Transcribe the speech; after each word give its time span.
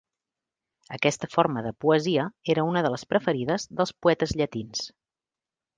Aquesta 0.95 1.29
forma 1.33 1.63
de 1.67 1.73
poesia 1.85 2.25
era 2.55 2.65
una 2.71 2.85
de 2.87 2.93
les 2.95 3.07
preferides 3.13 3.69
dels 3.81 3.97
poetes 4.07 4.37
llatins. 4.43 4.87